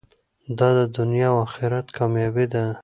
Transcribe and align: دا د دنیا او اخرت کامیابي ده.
دا 0.57 0.69
د 0.77 0.79
دنیا 0.97 1.27
او 1.33 1.37
اخرت 1.45 1.87
کامیابي 1.97 2.45
ده. 2.53 2.63